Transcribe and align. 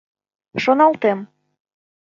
—Шоналтем... 0.63 1.19